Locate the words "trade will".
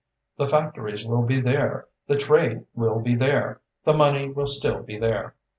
2.17-3.01